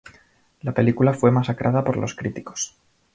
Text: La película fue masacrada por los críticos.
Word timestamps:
La 0.63 0.71
película 0.73 1.13
fue 1.13 1.29
masacrada 1.29 1.83
por 1.83 1.95
los 1.95 2.15
críticos. 2.15 2.75